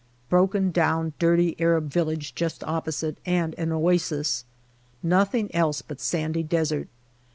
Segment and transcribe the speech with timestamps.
[0.29, 4.45] Broken down, dirty Arab village just opposite, and an oasis.
[5.03, 6.87] Nothing else but sandy desert.